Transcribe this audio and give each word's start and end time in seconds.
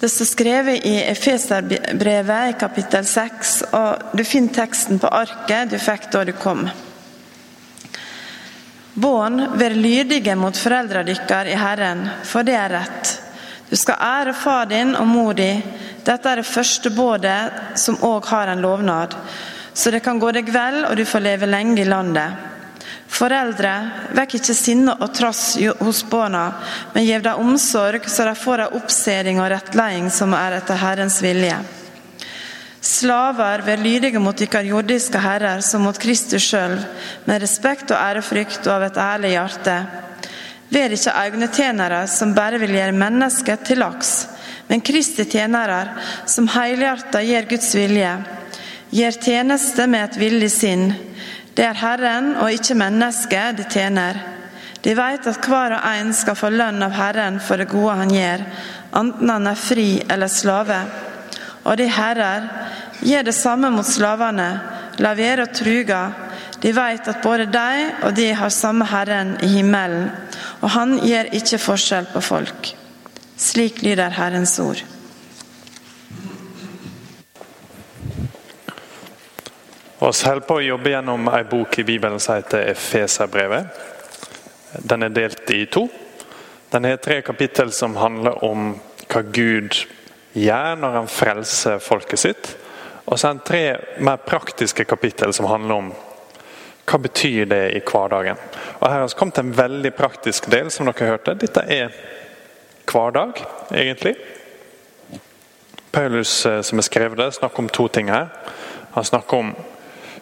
Det 0.00 0.08
står 0.08 0.24
skrevet 0.24 0.86
i 0.86 0.94
Efeserbrevet 1.02 2.50
i 2.50 2.58
kapittel 2.60 3.04
6, 3.04 3.50
og 3.76 4.16
du 4.16 4.22
finner 4.24 4.54
teksten 4.56 4.96
på 4.96 5.10
arket 5.12 5.74
du 5.74 5.76
fikk 5.76 6.06
da 6.14 6.22
du 6.24 6.32
kom. 6.32 6.62
Barn, 8.94 9.42
vær 9.60 9.76
lydige 9.76 10.38
mot 10.40 10.56
foreldrene 10.56 11.12
deres 11.12 11.52
i 11.52 11.58
Herren, 11.60 12.06
for 12.24 12.48
det 12.48 12.56
er 12.56 12.72
rett. 12.78 13.12
Du 13.68 13.76
skal 13.76 14.00
ære 14.00 14.32
far 14.40 14.72
din 14.72 14.96
og 14.96 15.04
mor 15.06 15.36
di. 15.36 15.52
Dette 16.06 16.32
er 16.32 16.40
det 16.40 16.48
første 16.48 16.90
bådet 16.96 17.76
som 17.76 18.00
òg 18.00 18.24
har 18.32 18.48
en 18.48 18.64
lovnad, 18.64 19.18
så 19.74 19.92
det 19.92 20.00
kan 20.00 20.18
gå 20.18 20.32
deg 20.32 20.48
vel 20.48 20.86
og 20.86 20.96
du 20.96 21.04
får 21.04 21.28
leve 21.28 21.52
lenge 21.52 21.76
i 21.84 21.90
landet. 21.92 22.49
Foreldre, 23.20 23.72
vekk 24.16 24.38
ikke 24.38 24.54
sinne 24.56 24.94
og 24.96 25.10
trass 25.12 25.58
hos 25.82 25.98
barna, 26.08 26.46
men 26.94 27.04
gi 27.04 27.18
dem 27.20 27.42
omsorg, 27.42 28.06
så 28.08 28.24
de 28.24 28.32
får 28.38 28.62
en 28.64 28.78
oppseding 28.78 29.42
og 29.42 29.50
rettleding 29.52 30.08
som 30.14 30.32
er 30.38 30.56
etter 30.56 30.80
Herrens 30.80 31.18
vilje. 31.20 31.58
Slaver, 32.80 33.60
vær 33.60 33.82
lydige 33.84 34.22
mot 34.24 34.38
deres 34.40 34.64
jordiske 34.64 35.20
herrer 35.20 35.60
som 35.60 35.84
mot 35.84 35.98
Kristus 36.00 36.46
sjøl, 36.48 36.78
med 37.28 37.42
respekt 37.42 37.92
og 37.92 38.00
ærefrykt 38.00 38.64
og 38.64 38.72
av 38.78 38.86
et 38.86 39.00
ærlig 39.04 39.34
hjerte. 39.34 39.76
Vær 40.72 40.96
ikke 40.96 41.16
øynetjenere 41.26 42.00
som 42.08 42.32
bare 42.32 42.62
vil 42.62 42.72
gjøre 42.78 42.96
mennesket 42.96 43.68
til 43.68 43.82
laks, 43.84 44.14
men 44.70 44.80
Kristi 44.80 45.28
tjenere 45.28 45.82
som 46.24 46.48
helhjertet 46.48 47.28
gjør 47.28 47.52
Guds 47.52 47.74
vilje. 47.76 48.16
Gjør 48.96 49.22
tjeneste 49.28 49.84
med 49.90 50.08
et 50.08 50.20
villig 50.24 50.50
sinn. 50.54 50.88
Det 51.60 51.66
er 51.68 51.76
Herren 51.76 52.30
og 52.40 52.54
ikke 52.56 52.72
mennesket 52.80 53.58
de 53.58 53.66
tjener. 53.68 54.16
De 54.80 54.94
vet 54.96 55.26
at 55.28 55.44
hver 55.44 55.74
og 55.76 55.82
en 55.90 56.12
skal 56.16 56.36
få 56.38 56.48
lønn 56.54 56.80
av 56.80 56.94
Herren 56.96 57.34
for 57.44 57.60
det 57.60 57.66
gode 57.68 57.98
han 57.98 58.12
gjør, 58.14 58.44
enten 58.96 59.28
han 59.28 59.48
er 59.50 59.58
fri 59.60 59.84
eller 60.08 60.30
slave. 60.32 60.78
Og 61.68 61.76
de 61.76 61.84
herrer, 61.92 62.46
gjør 63.04 63.26
det 63.28 63.34
samme 63.36 63.68
mot 63.74 63.84
slavene, 63.84 64.46
la 65.04 65.10
være 65.18 65.50
truga. 65.52 65.98
De 66.64 66.72
vet 66.72 67.10
at 67.12 67.20
både 67.20 67.50
de 67.52 67.84
og 68.08 68.16
de 68.16 68.30
har 68.40 68.56
samme 68.56 68.86
Herren 68.88 69.34
i 69.44 69.50
himmelen, 69.58 70.08
og 70.62 70.72
han 70.78 70.96
gjør 71.04 71.28
ikke 71.42 71.60
forskjell 71.60 72.08
på 72.14 72.24
folk. 72.24 72.72
Slik 73.36 73.82
lyder 73.84 74.16
Herrens 74.16 74.56
ord. 74.64 74.80
Vi 80.00 80.06
holder 80.06 80.46
på 80.48 80.54
å 80.56 80.62
jobbe 80.64 80.94
gjennom 80.94 81.26
ei 81.28 81.42
bok 81.44 81.74
i 81.78 81.82
Bibelen 81.84 82.20
som 82.24 82.38
heter 82.38 82.70
Efeserbrevet. 82.70 83.66
Den 84.72 85.02
er 85.04 85.12
delt 85.12 85.50
i 85.52 85.66
to. 85.68 85.82
Den 86.72 86.86
har 86.88 86.96
tre 86.96 87.18
kapittel 87.20 87.68
som 87.76 87.98
handler 88.00 88.38
om 88.44 88.70
hva 89.10 89.20
Gud 89.28 89.76
gjør 90.32 90.78
når 90.80 90.94
han 90.96 91.10
frelser 91.12 91.82
folket 91.84 92.22
sitt. 92.22 92.48
Og 93.04 93.20
så 93.20 93.28
er 93.28 93.36
det 93.36 93.44
tre 93.50 93.60
mer 94.00 94.22
praktiske 94.24 94.86
kapittel 94.88 95.34
som 95.36 95.50
handler 95.50 95.82
om 95.82 95.90
hva 96.88 97.00
betyr 97.04 97.50
det 97.50 97.60
i 97.76 97.82
hverdagen. 97.84 98.40
Og 98.78 98.86
Her 98.86 99.02
har 99.02 99.04
vi 99.04 99.18
kommet 99.18 99.36
til 99.36 99.50
en 99.50 99.58
veldig 99.58 99.90
praktisk 99.98 100.48
del, 100.48 100.70
som 100.72 100.88
dere 100.88 101.10
hørte. 101.10 101.34
Dette 101.42 101.66
er 101.68 101.92
hverdag, 102.88 103.44
egentlig. 103.68 104.14
Paulus, 105.92 106.46
eh, 106.46 106.62
som 106.62 106.80
har 106.80 106.88
skrevet 106.88 107.20
det, 107.20 107.34
snakker 107.36 107.58
om 107.58 107.68
to 107.68 107.88
ting 107.88 108.08
her. 108.08 108.32
Han 108.96 109.04
snakker 109.04 109.36
om 109.36 109.52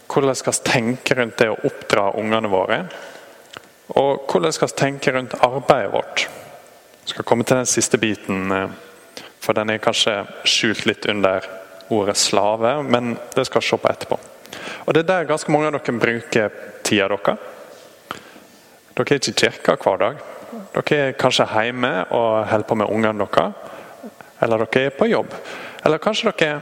hvordan 0.09 0.37
skal 0.37 0.53
vi 0.53 0.71
tenke 0.71 1.15
rundt 1.15 1.37
det 1.39 1.51
å 1.53 1.61
oppdra 1.69 2.11
ungene 2.17 2.49
våre? 2.49 2.81
Og 3.97 4.25
hvordan 4.29 4.53
skal 4.53 4.71
vi 4.71 4.81
tenke 4.81 5.13
rundt 5.13 5.37
arbeidet 5.45 5.93
vårt? 5.93 6.29
Jeg 7.03 7.15
skal 7.15 7.25
komme 7.25 7.45
til 7.45 7.57
den 7.57 7.69
siste 7.69 7.99
biten, 8.01 8.53
eh, 8.53 8.69
for 9.41 9.53
den 9.53 9.71
er 9.71 9.79
kanskje 9.79 10.27
skjult 10.45 10.87
litt 10.87 11.07
under 11.07 11.45
ordet 11.91 12.17
slave, 12.17 12.83
men 12.83 13.17
det 13.35 13.47
skal 13.47 13.61
vi 13.61 13.69
se 13.69 13.77
på 13.77 13.89
etterpå. 13.89 14.19
Og 14.87 14.95
Det 14.95 15.01
er 15.01 15.09
der 15.09 15.25
ganske 15.25 15.53
mange 15.53 15.67
av 15.67 15.73
dere 15.73 15.99
bruker 16.01 16.51
tida 16.83 17.09
deres. 17.09 17.39
Dere 18.95 19.07
er 19.07 19.19
ikke 19.19 19.31
i 19.31 19.33
kirka 19.33 19.77
hver 19.77 19.99
dag. 19.99 20.17
Dere 20.75 21.09
er 21.09 21.13
kanskje 21.13 21.47
hjemme 21.47 22.07
og 22.11 22.47
holder 22.49 22.69
på 22.69 22.75
med 22.75 22.89
ungene 22.91 23.27
deres. 23.27 23.55
Eller 24.41 24.65
dere 24.65 24.87
er 24.87 24.91
på 24.91 25.09
jobb. 25.09 25.35
Eller 25.85 25.99
kanskje 25.99 26.33
dere 26.33 26.61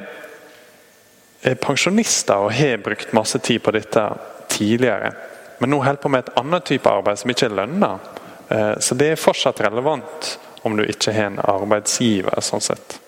er 1.43 1.55
pensjonister 1.55 2.47
og 2.47 2.53
har 2.53 2.83
brukt 2.85 3.13
masse 3.13 3.39
tid 3.39 3.63
på 3.63 3.75
dette 3.77 4.03
tidligere, 4.49 5.13
men 5.59 5.71
nå 5.71 5.81
holder 5.83 6.03
på 6.03 6.09
med 6.13 6.25
et 6.25 6.39
annet 6.41 6.65
type 6.69 6.91
arbeid 6.91 7.19
som 7.21 7.33
ikke 7.33 7.49
er 7.49 7.57
lønna. 7.57 7.91
Eh, 8.49 8.75
så 8.81 8.95
det 8.95 9.13
er 9.13 9.21
fortsatt 9.21 9.61
relevant 9.65 10.39
om 10.67 10.77
du 10.77 10.85
ikke 10.85 11.13
har 11.13 11.31
en 11.31 11.41
arbeidsgiver. 11.41 12.41
sånn 12.41 12.61
sett. 12.61 12.99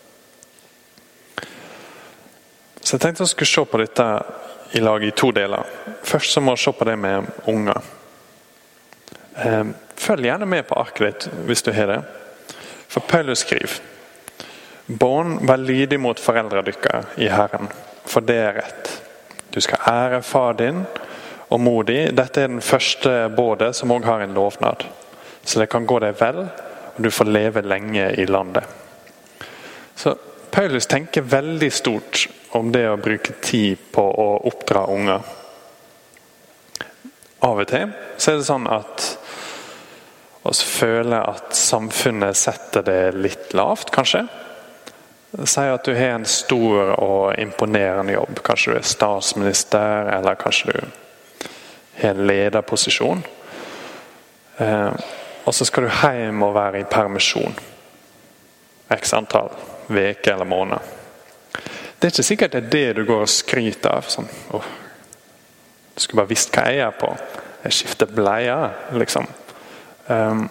Så 2.82 2.96
jeg 2.96 3.00
tenkte 3.00 3.22
jeg 3.22 3.34
skulle 3.34 3.52
se 3.52 3.64
på 3.64 3.80
dette 3.82 4.06
i 4.72 4.80
lag 4.80 5.04
i 5.04 5.10
to 5.10 5.30
deler. 5.32 5.64
Først 6.02 6.32
så 6.32 6.40
må 6.40 6.54
vi 6.56 6.62
se 6.62 6.72
på 6.72 6.84
det 6.88 6.96
med 6.96 7.26
unger. 7.46 7.82
Eh, 9.36 9.64
følg 9.96 10.24
gjerne 10.24 10.46
med 10.46 10.66
på 10.68 10.78
arket 10.80 11.04
ditt 11.04 11.44
hvis 11.46 11.62
du 11.62 11.72
har 11.72 11.92
det. 11.92 12.00
For 12.88 13.00
Paulus 13.00 13.44
skriver 13.44 13.80
Barn, 14.86 15.36
vær 15.44 15.60
lydig 15.60 15.98
mot 16.00 16.20
foreldrene 16.20 16.64
deres 16.64 17.18
i 17.20 17.28
Herren 17.28 17.68
for 18.08 18.24
det 18.24 18.38
er 18.40 18.58
rett. 18.62 18.90
Du 19.54 19.60
skal 19.64 19.84
ære 19.90 20.22
far 20.22 20.56
din 20.58 20.82
og 21.48 21.60
mor 21.60 21.84
di. 21.88 22.00
Dette 22.12 22.44
er 22.44 22.50
den 22.52 22.64
første 22.64 23.28
bådet 23.36 23.74
som 23.76 23.92
òg 23.94 24.08
har 24.08 24.24
en 24.24 24.34
lovnad. 24.36 24.84
Så 25.44 25.60
det 25.60 25.70
kan 25.72 25.86
gå 25.88 25.98
deg 26.02 26.18
vel, 26.20 26.42
og 26.96 27.00
du 27.00 27.10
får 27.10 27.30
leve 27.30 27.64
lenge 27.64 28.10
i 28.20 28.26
landet. 28.28 28.64
Så 29.96 30.14
Paulus 30.50 30.86
tenker 30.86 31.22
veldig 31.22 31.70
stort 31.72 32.26
om 32.56 32.72
det 32.72 32.84
å 32.88 33.00
bruke 33.00 33.36
tid 33.44 33.80
på 33.92 34.02
å 34.02 34.28
oppdra 34.48 34.86
unger. 34.92 35.24
Av 37.44 37.60
og 37.60 37.68
til 37.70 37.92
så 38.18 38.32
er 38.32 38.40
det 38.40 38.48
sånn 38.48 38.66
at 38.72 39.08
oss 40.48 40.62
føler 40.64 41.22
at 41.28 41.54
samfunnet 41.56 42.36
setter 42.38 42.84
det 42.86 43.00
litt 43.18 43.52
lavt, 43.56 43.92
kanskje. 43.94 44.24
Si 45.28 45.60
at 45.60 45.84
du 45.84 45.92
har 45.92 46.14
en 46.16 46.24
stor 46.24 46.94
og 46.96 47.38
imponerende 47.38 48.12
jobb. 48.12 48.40
Kanskje 48.44 48.72
du 48.72 48.78
er 48.78 48.86
statsminister, 48.88 50.08
eller 50.16 50.38
kanskje 50.40 50.72
du 50.72 50.78
har 52.00 52.14
en 52.14 52.26
lederposisjon. 52.26 53.24
Eh, 54.56 54.92
og 55.44 55.54
så 55.54 55.64
skal 55.64 55.84
du 55.84 55.90
hjem 55.90 56.42
og 56.42 56.54
være 56.54 56.80
i 56.80 56.88
permisjon. 56.88 57.58
X 58.88 59.12
antall 59.12 59.52
uker 59.88 60.32
eller 60.32 60.44
måneder. 60.44 60.78
Det 61.98 62.06
er 62.06 62.12
ikke 62.12 62.22
sikkert 62.22 62.52
det 62.52 62.64
er 62.64 62.70
det 62.70 62.96
du 62.96 63.04
går 63.04 63.24
og 63.26 63.32
skryter 63.32 63.90
av. 63.90 64.08
Sånn, 64.08 64.28
oh, 64.54 64.64
du 65.94 66.00
skulle 66.00 66.22
bare 66.22 66.30
visst 66.30 66.54
hva 66.54 66.68
jeg 66.70 66.84
er 66.86 66.96
på. 66.96 67.10
Jeg 67.64 67.74
skifter 67.74 68.08
bleier, 68.12 68.70
liksom. 68.94 69.26
Um, 70.06 70.46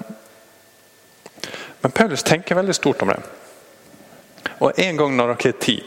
men 1.82 1.94
Paulus 1.96 2.24
tenker 2.24 2.58
veldig 2.60 2.76
stort 2.76 3.02
om 3.02 3.14
det. 3.14 3.22
Og 4.60 4.80
En 4.80 4.98
gang 4.98 5.18
når 5.18 5.28
dere 5.28 5.52
har 5.52 5.60
tid, 5.62 5.84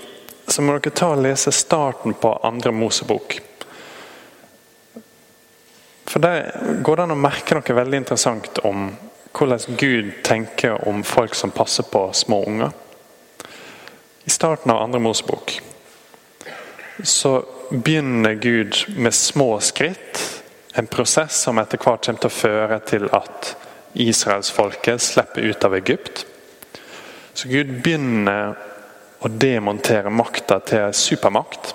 så 0.47 0.63
må 0.63 0.77
dere 0.79 0.95
ta 0.95 1.13
og 1.15 1.23
lese 1.23 1.53
starten 1.55 2.15
på 2.15 2.33
andre 2.47 2.73
Mosebok. 2.73 3.41
For 6.11 6.19
Der 6.19 6.51
går 6.83 6.97
det 6.97 7.03
an 7.03 7.15
å 7.15 7.23
merke 7.23 7.55
noe 7.55 7.77
veldig 7.77 8.03
interessant 8.03 8.59
om 8.67 8.91
hvordan 9.31 9.77
Gud 9.79 10.13
tenker 10.27 10.89
om 10.89 11.05
folk 11.07 11.35
som 11.39 11.51
passer 11.55 11.87
på 11.87 12.09
små 12.13 12.43
unger. 12.47 12.73
I 14.25 14.31
starten 14.31 14.71
av 14.71 14.83
andre 14.83 15.01
Mosebok 15.01 15.61
så 17.03 17.45
begynner 17.71 18.35
Gud 18.35 18.77
med 18.97 19.15
små 19.15 19.61
skritt. 19.61 20.43
En 20.75 20.87
prosess 20.87 21.43
som 21.43 21.59
etter 21.59 21.79
hvert 21.79 22.05
kommer 22.07 22.21
til 22.21 22.31
å 22.31 22.35
føre 22.41 22.81
til 22.91 23.07
at 23.15 23.55
israelsfolket 23.95 25.03
slipper 25.03 25.47
ut 25.47 25.65
av 25.65 25.75
Egypt. 25.79 26.27
Så 27.35 27.49
Gud 27.49 27.71
begynner 27.83 28.59
å 29.21 29.29
demontere 29.29 30.11
makta 30.11 30.61
til 30.65 30.95
supermakt. 30.97 31.75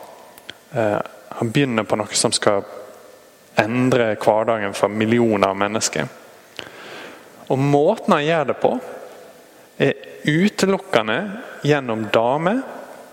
Eh, 0.71 0.99
han 1.29 1.51
begynner 1.51 1.83
på 1.83 1.97
noe 1.99 2.17
som 2.17 2.33
skal 2.33 2.63
endre 3.61 4.15
hverdagen 4.19 4.73
for 4.75 4.91
millioner 4.91 5.51
av 5.51 5.59
mennesker. 5.59 6.07
Og 7.47 7.61
Måten 7.61 8.15
han 8.15 8.25
gjør 8.25 8.47
det 8.49 8.57
på, 8.61 8.71
er 9.77 9.93
utelukkende 10.25 11.19
gjennom 11.67 12.07
damer 12.13 12.63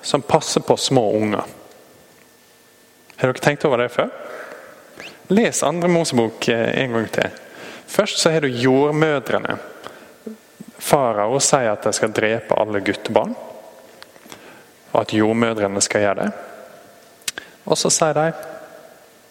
som 0.02 0.24
passer 0.24 0.64
på 0.64 0.76
små 0.76 1.04
unger. 1.18 1.44
Har 3.16 3.30
dere 3.30 3.44
tenkt 3.44 3.64
over 3.68 3.84
det 3.84 3.92
før? 3.92 4.08
Les 5.32 5.62
andre 5.62 5.90
Mosebok 5.92 6.48
eh, 6.48 6.72
en 6.82 6.96
gang 6.96 7.10
til. 7.12 7.30
Først 7.86 8.18
så 8.18 8.32
har 8.32 8.42
du 8.42 8.48
jordmødrene 8.48 9.58
Farao 10.82 11.38
sier 11.38 11.70
at 11.70 11.84
de 11.86 11.92
skal 11.94 12.10
drepe 12.14 12.56
alle 12.58 12.80
guttebarn, 12.82 13.36
og 14.92 15.00
at 15.00 15.14
jordmødrene 15.16 15.80
skal 15.80 16.04
gjøre 16.04 16.24
det. 16.24 16.30
Og 17.64 17.78
så 17.78 17.90
sier 17.92 18.16
de 18.16 18.32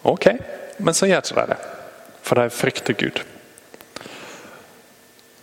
ok, 0.08 0.28
men 0.80 0.98
så 0.98 1.10
gjør 1.10 1.22
ikke 1.26 1.42
de 1.42 1.54
det, 1.54 1.60
for 2.22 2.40
de 2.40 2.50
frykter 2.50 2.98
Gud. 2.98 3.22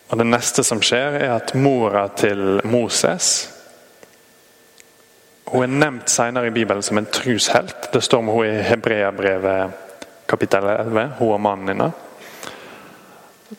Og 0.08 0.18
Det 0.18 0.26
neste 0.26 0.64
som 0.64 0.80
skjer, 0.82 1.20
er 1.20 1.34
at 1.36 1.54
mora 1.54 2.08
til 2.16 2.60
Moses 2.64 3.54
Hun 5.48 5.62
er 5.62 5.78
nevnt 5.80 6.10
senere 6.12 6.46
i 6.46 6.52
Bibelen 6.52 6.82
som 6.82 6.98
en 6.98 7.06
trushelt. 7.08 7.88
Det 7.92 8.02
står 8.04 8.18
om 8.18 8.26
hun 8.28 8.46
i 8.46 8.62
Hebreabrevet 8.62 9.70
kapittel 10.28 10.66
11, 10.68 11.12
hun 11.18 11.32
og 11.32 11.40
mannen 11.40 11.68
hennes. 11.68 11.92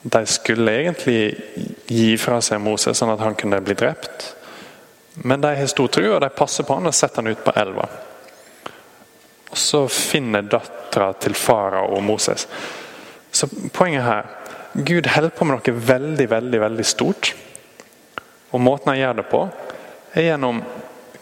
De 0.03 0.21
skulle 0.29 0.75
egentlig 0.83 1.33
gi 1.89 2.11
fra 2.21 2.37
seg 2.45 2.61
Moses 2.61 2.97
sånn 2.97 3.15
at 3.15 3.23
han 3.25 3.33
kunne 3.33 3.57
bli 3.65 3.73
drept. 3.73 4.27
Men 5.23 5.41
de 5.41 5.55
har 5.55 5.67
stor 5.67 5.87
tro, 5.87 6.05
og 6.15 6.21
de 6.21 6.29
passer 6.29 6.63
på 6.67 6.77
han 6.77 6.89
og 6.89 6.95
setter 6.95 7.23
han 7.23 7.33
ut 7.33 7.43
på 7.43 7.53
elva. 7.59 7.87
Og 9.49 9.57
Så 9.57 9.87
finner 9.87 10.45
dattera 10.45 11.13
til 11.13 11.33
farao 11.33 11.95
og 11.97 12.03
Moses. 12.03 12.47
Så 13.31 13.49
poenget 13.73 14.03
her 14.03 14.35
Gud 14.73 15.07
holder 15.09 15.33
på 15.33 15.45
med 15.45 15.57
noe 15.57 15.73
veldig, 15.73 16.27
veldig, 16.29 16.59
veldig 16.61 16.85
stort. 16.85 17.33
Og 18.53 18.61
måten 18.61 18.93
han 18.93 18.99
gjør 18.99 19.17
det 19.19 19.25
på, 19.29 19.41
er 20.13 20.27
gjennom 20.27 20.61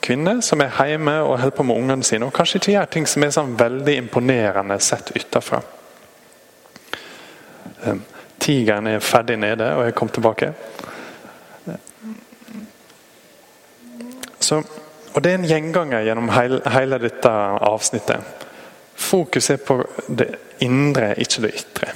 kvinner 0.04 0.42
som 0.46 0.62
er 0.64 0.76
hjemme 0.88 1.16
og 1.24 1.40
holder 1.42 1.56
på 1.56 1.66
med 1.68 1.80
ungene 1.80 2.08
sine, 2.08 2.28
og 2.28 2.36
kanskje 2.36 2.62
ikke 2.62 2.76
gjør 2.76 2.92
ting 2.92 3.08
som 3.10 3.24
er 3.24 3.34
sånn 3.36 3.56
veldig 3.60 3.96
imponerende 4.04 4.78
sett 4.84 5.12
utenfra. 5.16 5.62
Ehm, 7.86 8.04
tigeren 8.40 8.88
er 8.92 9.04
ferdig 9.04 9.40
nede 9.42 9.72
og 9.76 9.88
er 9.88 9.96
kommet 9.96 10.16
tilbake. 10.20 10.52
Så, 14.48 14.62
og 15.14 15.24
Det 15.24 15.32
er 15.32 15.40
en 15.42 15.48
gjenganger 15.50 16.06
gjennom 16.08 16.30
hele, 16.32 16.62
hele 16.72 17.00
dette 17.04 17.32
avsnittet. 17.68 18.46
Fokus 18.96 19.50
er 19.52 19.58
på 19.60 19.82
det 20.08 20.30
indre, 20.64 21.10
ikke 21.20 21.42
det 21.44 21.56
ytre. 21.60 21.90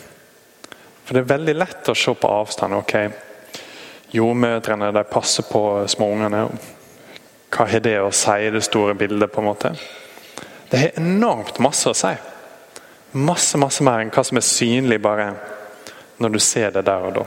For 1.06 1.15
Det 1.15 1.21
er 1.21 1.30
veldig 1.38 1.56
lett 1.56 1.92
å 1.92 1.95
se 1.95 2.13
på 2.13 2.33
avstand. 2.42 2.74
ok, 2.74 2.95
Jordmødrene 4.12 4.92
de 4.92 5.03
passer 5.07 5.48
på 5.48 5.88
småungene. 5.88 6.44
Hva 7.51 7.68
har 7.71 7.80
det 7.80 7.98
å 8.01 8.12
si 8.12 8.38
i 8.48 8.51
det 8.51 8.63
store 8.68 8.95
bildet? 9.00 9.31
på 9.31 9.42
en 9.42 9.48
måte? 9.48 9.75
Det 10.69 10.80
har 10.80 11.00
enormt 11.00 11.59
masse 11.59 11.89
å 11.89 11.95
si. 11.95 12.13
Masse 13.12 13.57
masse 13.57 13.83
mer 13.83 14.03
enn 14.03 14.12
hva 14.12 14.24
som 14.24 14.38
er 14.38 14.48
synlig 14.48 15.01
bare 15.01 15.33
når 16.19 16.30
du 16.30 16.39
ser 16.39 16.71
det 16.71 16.86
der 16.86 17.07
og 17.07 17.13
da. 17.13 17.25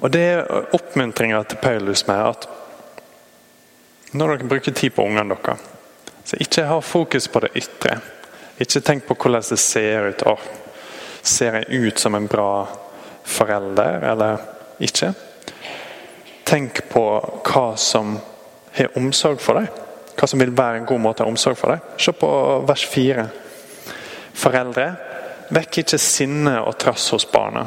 Og 0.00 0.10
Det 0.10 0.20
er 0.20 0.74
oppmuntringa 0.74 1.42
til 1.44 1.58
Paulus 1.62 2.06
med 2.06 2.26
at 2.26 2.48
når 4.12 4.34
dere 4.34 4.48
bruker 4.50 4.74
tid 4.74 4.94
på 4.94 5.04
ungene 5.06 5.36
deres, 5.36 5.60
så 6.24 6.38
ikke 6.40 6.66
ha 6.68 6.80
fokus 6.82 7.28
på 7.28 7.42
det 7.44 7.52
ytre. 7.58 7.98
Ikke 8.60 8.82
tenk 8.84 9.06
på 9.06 9.16
hvordan 9.16 9.44
det 9.48 9.58
ser 9.58 10.10
ut. 10.10 10.24
Oh, 10.28 10.40
ser 11.22 11.60
jeg 11.60 11.84
ut 11.86 11.98
som 11.98 12.14
en 12.14 12.28
bra 12.28 12.66
forelder, 13.24 14.04
eller 14.10 14.42
ikke? 14.82 15.12
Tenk 16.44 16.82
på 16.90 17.04
hva 17.46 17.66
som 17.78 18.16
har 18.76 18.98
omsorg 18.98 19.40
for 19.42 19.60
deg. 19.60 19.70
Hva 20.18 20.28
som 20.28 20.42
vil 20.42 20.52
være 20.56 20.80
en 20.80 20.88
god 20.88 21.00
måte 21.00 21.22
å 21.22 21.28
ha 21.28 21.32
omsorg 21.32 21.58
for 21.58 21.72
deg. 21.72 21.94
Se 22.00 22.12
på 22.16 22.30
vers 22.68 22.86
4. 22.90 23.28
Foreldre, 24.40 24.88
vekk 25.54 25.80
ikke 25.84 26.00
sinne 26.02 26.58
og 26.64 26.76
trass 26.80 27.08
hos 27.14 27.28
barna. 27.30 27.64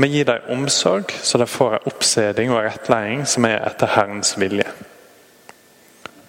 Men 0.00 0.14
gi 0.14 0.22
dem 0.24 0.48
omsorg, 0.54 1.12
så 1.22 1.38
de 1.38 1.46
får 1.50 1.76
en 1.76 1.90
oppseding 1.90 2.54
og 2.54 2.62
rettledning 2.64 3.26
som 3.28 3.44
er 3.48 3.60
etter 3.66 3.92
Herrens 3.92 4.32
vilje. 4.40 4.70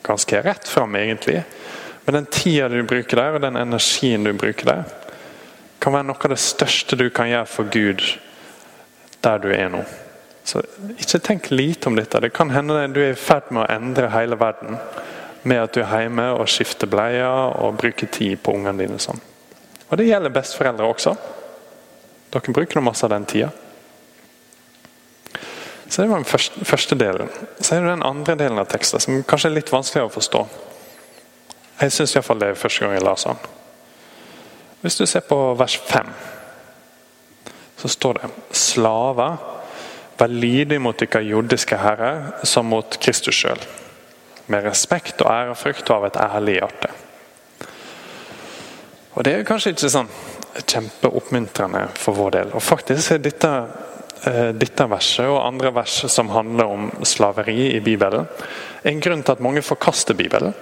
Ganske 0.04 0.42
rett 0.44 0.68
fram, 0.68 0.96
egentlig. 0.96 1.44
Men 2.06 2.14
den 2.20 2.26
tida 2.26 2.68
du 2.70 2.84
bruker 2.84 3.18
der, 3.18 3.38
og 3.38 3.42
den 3.42 3.56
energien 3.56 4.24
du 4.28 4.34
bruker 4.36 4.68
der, 4.68 4.84
kan 5.80 5.96
være 5.96 6.08
noe 6.08 6.20
av 6.20 6.32
det 6.32 6.40
største 6.40 7.00
du 7.00 7.10
kan 7.12 7.32
gjøre 7.32 7.50
for 7.50 7.72
Gud 7.72 8.04
der 9.24 9.40
du 9.40 9.50
er 9.56 9.70
nå. 9.72 9.84
Så 10.44 10.62
Ikke 11.00 11.20
tenk 11.24 11.50
lite 11.52 11.88
om 11.88 11.96
dette. 11.96 12.20
Det 12.20 12.34
kan 12.36 12.52
hende 12.52 12.88
du 12.92 13.00
er 13.00 13.14
i 13.14 13.20
ferd 13.20 13.52
med 13.52 13.64
å 13.64 13.72
endre 13.72 14.12
hele 14.12 14.40
verden 14.40 14.78
med 15.44 15.60
at 15.60 15.76
du 15.76 15.82
er 15.84 16.06
hjemme 16.06 16.30
og 16.36 16.52
skifter 16.52 16.88
bleier 16.88 17.56
og 17.60 17.78
bruker 17.80 18.08
tid 18.12 18.40
på 18.44 18.56
ungene 18.56 18.84
dine. 18.84 19.00
sånn. 19.00 19.20
Og 19.90 19.98
Det 19.98 20.08
gjelder 20.08 20.30
besteforeldre 20.30 20.88
også. 20.88 21.16
Dere 22.32 22.54
bruker 22.56 22.80
nå 22.80 22.84
masse 22.84 23.06
av 23.06 23.12
den 23.12 23.26
tida. 23.26 23.52
Så 25.90 26.02
Det 26.02 26.10
var 26.10 26.16
den 26.24 26.66
første, 26.66 26.96
delen. 26.96 27.30
Så 27.60 27.76
er 27.76 27.82
det 27.82 27.90
den 27.90 28.04
andre 28.04 28.36
delen 28.36 28.60
av 28.60 28.66
teksten 28.66 29.00
som 29.00 29.24
kanskje 29.24 29.50
er 29.50 29.56
litt 29.58 29.72
vanskeligere 29.72 30.10
å 30.10 30.14
forstå. 30.14 30.44
Jeg 31.82 31.92
syns 31.92 32.16
iallfall 32.16 32.40
det 32.40 32.50
er 32.50 32.60
første 32.60 32.86
gang 32.86 32.94
jeg 32.96 33.04
leser 33.04 33.30
den. 33.34 33.52
Hvis 34.82 34.98
du 35.00 35.06
ser 35.06 35.24
på 35.28 35.38
vers 35.60 35.78
5, 35.86 36.10
så 37.78 37.88
står 37.88 38.20
det 38.22 38.32
slaver 38.52 39.38
Vær 40.18 40.30
lydig 40.30 40.78
mot 40.82 40.96
deres 40.96 41.26
jordiske 41.26 41.78
herre 41.82 42.12
som 42.48 42.68
mot 42.70 42.98
Kristus 43.02 43.36
sjøl. 43.36 43.60
Med 44.48 44.64
respekt 44.64 45.24
og 45.26 45.32
ærefrykt 45.32 45.90
og 45.90 45.96
av 45.96 46.06
et 46.08 46.20
ærlig 46.22 46.60
hjerte. 46.60 46.92
Og 49.14 49.24
Det 49.26 49.34
er 49.34 49.48
kanskje 49.48 49.74
ikke 49.74 49.90
sånn 49.94 50.12
kjempeoppmuntrende 50.62 51.88
for 51.98 52.18
vår 52.18 52.36
del. 52.38 52.54
Og 52.54 52.64
faktisk 52.64 53.16
er 53.16 53.24
dette, 53.26 53.52
dette 54.56 54.86
verset 54.88 55.28
og 55.28 55.42
andre 55.44 55.74
vers 55.76 55.98
som 56.12 56.30
handler 56.32 56.70
om 56.72 56.92
slaveri 57.04 57.74
i 57.76 57.82
Bibelen, 57.84 58.28
en 58.84 59.02
grunn 59.04 59.24
til 59.24 59.36
at 59.36 59.44
mange 59.44 59.64
forkaster 59.66 60.16
Bibelen 60.16 60.54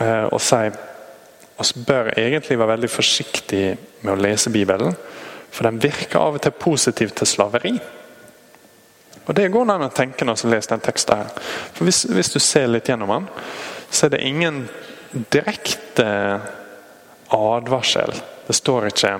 eh, 0.00 0.24
og 0.30 0.40
sier 0.40 0.76
vi 1.56 1.84
bør 1.88 2.10
egentlig 2.20 2.58
være 2.58 2.74
veldig 2.74 2.90
forsiktige 2.92 3.76
med 4.04 4.12
å 4.12 4.20
lese 4.20 4.52
Bibelen, 4.52 4.92
for 5.50 5.64
den 5.64 5.80
virker 5.80 6.20
av 6.20 6.36
og 6.36 6.42
til 6.44 6.52
positiv 6.52 7.14
til 7.16 7.28
slaveri. 7.28 7.72
Og 9.26 9.34
Det 9.34 9.48
går 9.50 9.70
an 9.72 9.86
å 9.86 9.94
tenke 9.94 10.24
når 10.24 10.44
man 10.44 10.52
leser 10.52 10.74
den 10.74 10.84
teksten. 10.84 11.16
her. 11.16 11.30
For 11.74 11.84
hvis, 11.84 12.04
hvis, 12.04 12.32
du 12.32 12.38
ser 12.38 12.68
litt 12.68 12.88
gjennom 12.88 13.08
den, 13.08 13.28
så 13.90 14.06
er 14.06 14.10
det 14.10 14.20
ingen 14.20 14.68
direkte 15.32 16.40
advarsel. 17.32 18.12
Det 18.46 18.54
står 18.54 18.90
ikke 18.92 19.16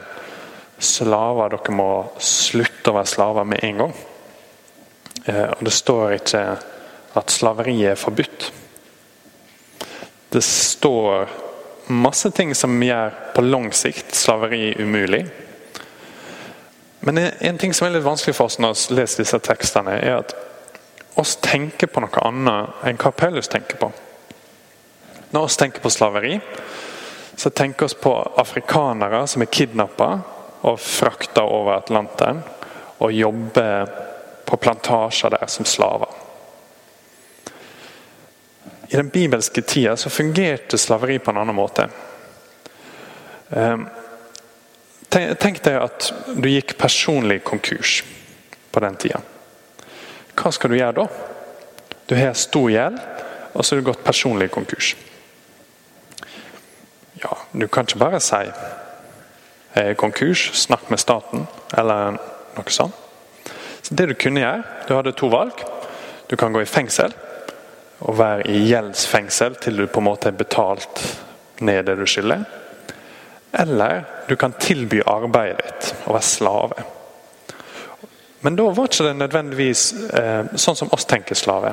'slaver, 0.78 1.48
dere 1.50 1.74
må 1.74 1.90
slutte 2.18 2.92
å 2.92 2.98
være 2.98 3.12
slaver 3.12 3.44
med 3.44 3.64
en 3.64 3.82
gang'. 3.82 3.96
Eh, 5.26 5.50
og 5.56 5.64
det 5.64 5.72
står 5.72 6.18
ikke 6.18 6.44
at 7.16 7.32
slaveri 7.32 7.84
er 7.84 7.94
forbudt. 7.98 8.52
Det 10.32 10.42
står 10.44 11.28
masse 11.86 12.30
ting 12.30 12.54
som 12.54 12.82
gjør 12.82 13.14
på 13.34 13.42
lang 13.42 13.72
sikt 13.72 14.14
slaveri 14.14 14.74
umulig. 14.78 15.26
Men 17.00 17.18
en 17.18 17.58
ting 17.58 17.74
som 17.74 17.86
er 17.86 17.96
litt 17.96 18.04
vanskelig 18.04 18.34
for 18.34 18.50
oss 18.50 18.58
når 18.58 18.74
vi 18.74 18.96
leser 18.98 19.22
disse 19.22 19.38
tekstene, 19.38 19.94
er 20.02 20.18
at 20.18 20.34
oss 21.16 21.36
tenker 21.40 21.86
på 21.86 22.02
noe 22.02 22.22
annet 22.26 22.82
enn 22.84 22.98
hva 23.00 23.12
Paulus 23.14 23.48
tenker 23.48 23.78
på. 23.80 23.92
Når 25.30 25.46
oss 25.46 25.56
tenker 25.56 25.80
på 25.80 25.90
slaveri, 25.90 26.40
så 27.36 27.50
tenker 27.50 27.86
oss 27.86 27.94
på 27.94 28.12
afrikanere 28.36 29.26
som 29.28 29.42
er 29.42 29.52
kidnappa 29.52 30.10
og 30.66 30.80
frakta 30.82 31.44
over 31.46 31.76
Atlanteren 31.78 32.42
og 32.98 33.12
jobbe 33.12 33.66
på 34.46 34.58
plantasjer 34.62 35.34
der 35.36 35.46
som 35.50 35.66
slaver. 35.68 36.10
I 38.88 38.96
den 38.96 39.10
bibelske 39.10 39.62
tida 39.62 39.96
så 39.96 40.10
fungerte 40.10 40.78
slaveri 40.78 41.18
på 41.18 41.30
en 41.30 41.40
annen 41.42 41.56
måte. 41.56 41.88
Ehm, 43.50 43.88
Tenk 45.16 45.62
deg 45.64 45.76
at 45.80 46.10
du 46.34 46.48
gikk 46.50 46.74
personlig 46.76 47.38
konkurs 47.46 48.02
på 48.74 48.80
den 48.84 48.96
tida. 49.00 49.22
Hva 50.36 50.50
skal 50.52 50.72
du 50.72 50.76
gjøre 50.76 50.96
da? 50.98 51.06
Du 52.10 52.12
har 52.18 52.34
stor 52.36 52.66
gjeld, 52.68 52.98
og 53.54 53.64
så 53.64 53.74
har 53.74 53.80
du 53.80 53.86
gått 53.86 54.04
personlig 54.04 54.50
konkurs. 54.52 54.92
Ja, 57.22 57.32
Du 57.52 57.68
kan 57.68 57.86
ikke 57.86 58.02
bare 58.02 58.20
si 58.20 58.42
konkurs, 60.00 60.50
snakk 60.56 60.90
med 60.90 61.00
staten, 61.00 61.46
eller 61.76 62.16
noe 62.56 62.72
sånt. 62.72 62.94
Så 63.82 63.94
Det 63.94 64.08
du 64.08 64.14
kunne 64.14 64.40
gjøre, 64.40 64.62
du 64.88 64.94
hadde 64.94 65.12
to 65.12 65.28
valg. 65.30 65.60
Du 66.26 66.36
kan 66.36 66.52
gå 66.52 66.60
i 66.64 66.66
fengsel 66.66 67.12
og 68.00 68.18
være 68.18 68.48
i 68.50 68.64
gjeldsfengsel 68.66 69.54
til 69.62 69.76
du 69.76 69.86
på 69.86 70.00
en 70.02 70.08
måte 70.08 70.28
har 70.28 70.36
betalt 70.36 71.02
ned 71.60 71.86
det 71.86 71.94
du 71.96 72.06
skylder. 72.06 72.42
Eller 73.52 74.04
du 74.28 74.34
kan 74.36 74.56
tilby 74.58 75.00
arbeidet 75.06 75.62
ditt 75.62 75.94
og 76.04 76.16
være 76.16 76.22
slave. 76.26 76.84
Men 78.40 78.56
da 78.56 78.66
var 78.74 78.90
ikke 78.90 79.06
det 79.06 79.16
nødvendigvis 79.16 79.84
eh, 80.18 80.50
sånn 80.58 80.76
som 80.76 80.90
oss 80.92 81.06
tenker 81.08 81.38
slave. 81.38 81.72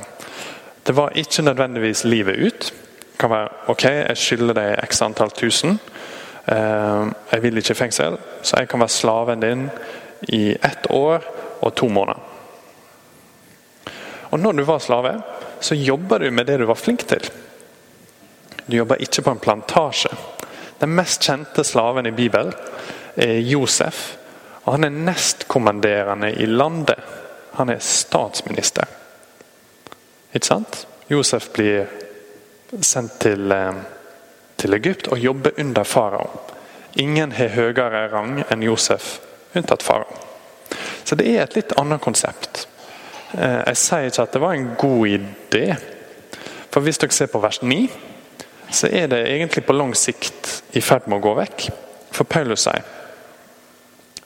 Det 0.83 0.95
var 0.95 1.17
ikke 1.17 1.43
nødvendigvis 1.43 2.03
livet 2.03 2.38
ut. 2.39 2.74
Det 3.00 3.19
kan 3.19 3.33
være 3.33 3.50
ok, 3.74 3.83
jeg 3.89 4.17
skylder 4.17 4.57
deg 4.57 4.86
x 4.86 5.01
antall 5.01 5.33
tusen. 5.33 5.79
Eh, 6.45 7.07
jeg 7.31 7.43
vil 7.43 7.57
ikke 7.57 7.71
i 7.71 7.79
fengsel, 7.79 8.17
så 8.41 8.59
jeg 8.59 8.69
kan 8.69 8.83
være 8.83 8.89
slaven 8.89 9.43
din 9.43 9.69
i 10.21 10.51
ett 10.51 10.89
år 10.89 11.23
og 11.62 11.75
to 11.75 11.88
måneder. 11.88 12.19
Og 14.31 14.39
når 14.39 14.51
du 14.51 14.63
var 14.63 14.79
slave, 14.79 15.21
så 15.62 15.75
jobba 15.75 16.17
du 16.17 16.31
med 16.31 16.45
det 16.45 16.57
du 16.59 16.65
var 16.65 16.79
flink 16.79 17.07
til. 17.07 17.29
Du 18.65 18.75
jobba 18.77 18.95
ikke 19.00 19.21
på 19.21 19.31
en 19.31 19.39
plantasje. 19.39 20.09
Den 20.81 20.95
mest 20.97 21.23
kjente 21.23 21.63
slaven 21.63 22.05
i 22.05 22.12
Bibelen 22.12 22.53
er 23.15 23.39
Josef. 23.39 24.17
og 24.65 24.73
Han 24.73 24.83
er 24.83 24.89
nestkommanderende 24.89 26.31
i 26.31 26.45
landet. 26.45 27.00
Han 27.53 27.69
er 27.69 27.79
statsminister. 27.79 28.85
Ikke 30.33 30.45
sant? 30.45 30.88
Josef 31.09 31.50
blir 31.53 31.85
sendt 32.81 33.19
til, 33.19 33.51
eh, 33.51 33.73
til 34.63 34.77
Egypt 34.77 35.12
og 35.12 35.20
jobbe 35.20 35.51
under 35.60 35.84
farao. 35.84 36.29
Ingen 37.00 37.34
har 37.36 37.51
høyere 37.55 38.08
rang 38.12 38.39
enn 38.48 38.63
Josef, 38.63 39.17
unntatt 39.55 39.84
farao. 39.84 40.22
Så 41.03 41.17
det 41.20 41.27
er 41.34 41.43
et 41.43 41.58
litt 41.58 41.75
annet 41.79 42.01
konsept. 42.01 42.67
Eh, 43.34 43.60
jeg 43.67 43.79
sier 43.82 44.10
ikke 44.10 44.25
at 44.27 44.36
det 44.36 44.41
var 44.41 44.55
en 44.55 44.72
god 44.79 45.08
idé. 45.17 45.65
For 46.72 46.86
hvis 46.86 47.01
dere 47.01 47.15
ser 47.15 47.32
på 47.32 47.41
vers 47.43 47.62
9, 47.62 47.88
så 48.74 48.89
er 48.89 49.10
det 49.12 49.25
egentlig 49.27 49.65
på 49.65 49.75
lang 49.75 49.93
sikt 49.98 50.62
i 50.74 50.82
ferd 50.82 51.10
med 51.10 51.20
å 51.20 51.25
gå 51.27 51.34
vekk. 51.41 51.65
For 52.13 52.29
Paulus 52.29 52.65
sier 52.67 52.86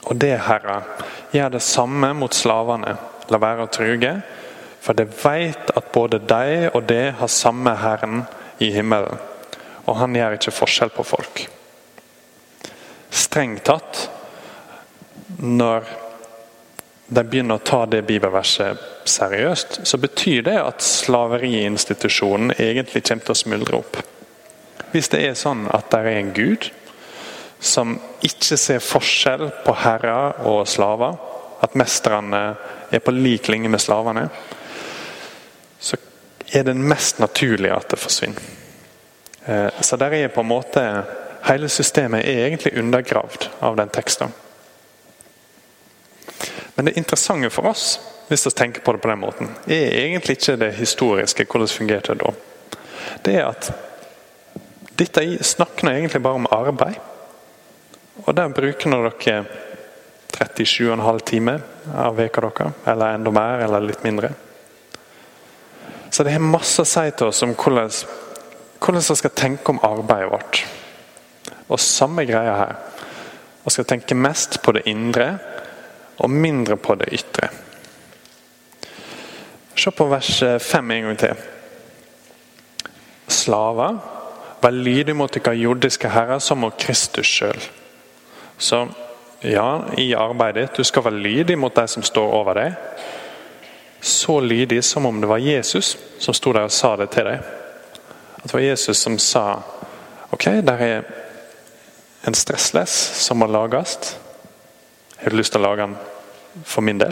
Og 0.08 0.16
det, 0.16 0.38
Herre, 0.40 0.84
gjør 1.34 1.50
det 1.58 1.62
samme 1.66 2.14
mot 2.16 2.34
slavene. 2.34 2.94
La 3.28 3.40
være 3.44 3.66
å 3.66 3.72
truge, 3.72 4.14
for 4.80 4.96
de 4.96 5.04
veit 5.04 5.74
at 5.76 5.90
både 5.92 6.22
de 6.24 6.70
og 6.70 6.86
det 6.88 7.18
har 7.20 7.28
samme 7.28 7.74
Herren 7.76 8.22
i 8.64 8.70
himmelen. 8.72 9.20
Og 9.88 9.96
han 10.02 10.16
gjør 10.16 10.36
ikke 10.38 10.56
forskjell 10.56 10.92
på 10.96 11.06
folk. 11.08 11.46
Strengt 13.10 13.64
tatt, 13.68 14.04
når 15.40 15.88
de 17.08 17.24
begynner 17.24 17.56
å 17.56 17.64
ta 17.64 17.86
det 17.88 18.02
bibelverset 18.08 18.82
seriøst, 19.08 19.80
så 19.88 20.00
betyr 20.02 20.44
det 20.50 20.58
at 20.60 20.84
slaveriinstitusjonen 20.84 22.52
egentlig 22.58 23.06
kommer 23.08 23.30
til 23.30 23.36
å 23.36 23.42
smuldre 23.44 23.80
opp. 23.80 24.02
Hvis 24.92 25.10
det 25.14 25.24
er 25.24 25.40
sånn 25.40 25.66
at 25.72 25.88
det 25.92 26.02
er 26.04 26.20
en 26.20 26.34
gud 26.36 26.68
som 27.64 27.96
ikke 28.28 28.60
ser 28.60 28.84
forskjell 28.84 29.48
på 29.64 29.76
herrer 29.86 30.44
og 30.48 30.68
slaver, 30.70 31.16
at 31.64 31.80
mesterne 31.80 32.44
er 32.94 33.02
på 33.02 33.16
lik 33.16 33.48
linje 33.50 33.72
med 33.72 33.82
slavene, 33.82 34.28
så 35.80 35.98
er 36.54 36.68
det 36.68 36.76
mest 36.78 37.24
naturlig 37.24 37.72
at 37.74 37.90
det 37.92 38.00
forsvinner. 38.00 38.67
Eh, 39.48 39.70
så 39.82 39.98
der 39.98 40.14
er 40.14 40.28
på 40.28 40.44
en 40.44 40.52
måte 40.52 40.84
Hele 41.48 41.70
systemet 41.70 42.26
er 42.28 42.48
egentlig 42.48 42.74
undergravd 42.76 43.46
av 43.64 43.76
den 43.78 43.90
teksten. 43.94 44.34
Men 46.76 46.86
det 46.86 46.98
interessante 46.98 47.50
for 47.50 47.70
oss, 47.70 48.00
hvis 48.28 48.46
vi 48.46 48.52
tenker 48.52 48.82
på 48.84 48.92
det 48.92 49.02
på 49.02 49.08
den 49.08 49.22
måten, 49.22 49.54
er 49.66 49.94
egentlig 50.02 50.36
ikke 50.36 50.58
det 50.60 50.74
historiske, 50.76 51.46
hvordan 51.46 51.68
det 51.70 51.76
fungerte 51.78 52.16
da. 52.20 52.34
Det 53.24 53.36
er 53.38 53.46
at 53.48 53.70
dette 55.00 55.24
snakker 55.44 55.94
egentlig 55.94 56.22
bare 56.22 56.42
om 56.42 56.50
arbeid. 56.52 57.00
Og 58.26 58.36
der 58.36 58.52
bruker 58.52 58.92
dere 58.92 59.46
37,5 60.38 61.20
timer 61.26 61.64
av 61.96 62.18
veka 62.18 62.42
dere, 62.44 62.72
eller 62.86 63.16
enda 63.16 63.32
mer, 63.32 63.64
eller 63.66 63.88
litt 63.88 64.04
mindre. 64.04 64.34
Så 66.12 66.24
det 66.24 66.34
har 66.34 66.44
masse 66.44 66.82
å 66.82 66.88
si 66.88 67.06
til 67.12 67.32
oss 67.32 67.44
om 67.46 67.56
hvordan, 67.56 67.94
hvordan 68.80 69.04
vi 69.10 69.16
skal 69.16 69.36
tenke 69.36 69.70
om 69.70 69.80
arbeidet 69.84 70.32
vårt. 70.32 70.66
Og 71.68 71.80
samme 71.80 72.26
greia 72.26 72.56
her. 72.56 72.76
Vi 73.66 73.72
skal 73.76 73.86
tenke 73.86 74.16
mest 74.16 74.62
på 74.64 74.72
det 74.72 74.86
indre 74.88 75.38
og 76.18 76.30
mindre 76.32 76.78
på 76.78 76.96
det 76.96 77.10
ytre. 77.14 77.50
Se 79.78 79.92
på 79.92 80.08
vers 80.10 80.44
5 80.64 80.92
en 80.92 81.04
gang 81.04 81.18
til. 81.20 81.36
Slaver, 83.28 83.98
vær 84.62 84.72
lydige 84.74 85.14
mot 85.14 85.34
deres 85.34 85.60
jordiske 85.60 86.10
herrer 86.10 86.40
som 86.40 86.64
mot 86.64 86.78
Kristus 86.80 87.28
sjøl. 87.28 87.60
Så 88.58 88.88
ja, 89.42 89.84
i 89.98 90.14
arbeidet 90.18 90.64
ditt, 90.64 90.78
du 90.78 90.84
skal 90.84 91.04
være 91.06 91.22
lydig 91.22 91.58
mot 91.60 91.76
de 91.76 91.86
som 91.88 92.04
står 92.04 92.34
over 92.40 92.58
deg. 92.58 92.74
Så 94.02 94.40
lydig 94.40 94.84
som 94.84 95.06
om 95.06 95.22
det 95.22 95.30
var 95.30 95.44
Jesus 95.44 95.98
som 96.20 96.34
sto 96.34 96.54
der 96.54 96.70
og 96.70 96.74
sa 96.74 96.96
det 96.98 97.12
til 97.14 97.28
deg. 97.30 97.46
At 98.48 98.52
det 98.52 98.58
var 98.58 98.62
Jesus 98.62 98.98
som 98.98 99.20
sa 99.20 99.62
ok, 100.30 100.46
der 100.64 100.78
er 100.80 101.02
en 102.24 102.34
stressless 102.34 102.92
som 103.20 103.42
må 103.44 103.48
lages. 103.52 104.16
Har 105.18 105.30
du 105.30 105.36
lyst 105.36 105.52
til 105.52 105.60
å 105.60 105.66
lage 105.66 105.84
den 105.84 105.98
for 106.64 106.86
min 106.88 107.02
del? 107.02 107.12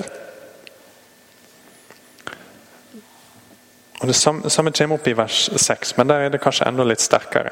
Og 4.00 4.08
Det 4.08 4.16
samme, 4.16 4.50
samme 4.50 4.72
kommer 4.72 4.96
opp 4.96 5.10
i 5.12 5.18
vers 5.18 5.50
6, 5.58 5.98
men 5.98 6.08
der 6.08 6.24
er 6.24 6.32
det 6.32 6.40
kanskje 6.40 6.70
enda 6.72 6.88
litt 6.88 7.04
sterkere. 7.04 7.52